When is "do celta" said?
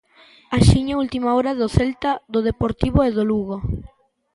1.59-2.11